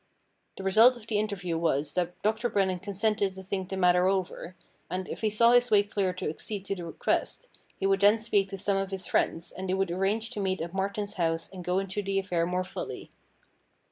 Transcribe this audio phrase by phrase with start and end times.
[0.57, 4.55] The result of the interview was that Doctor Brennan consented to think the matter over,
[4.89, 7.45] and, if he saw his way clear to accede to the request,
[7.79, 10.59] he would then speak to some of his friends, and they would arrange to meet
[10.59, 13.11] at Martin's house and go into the affair more fully.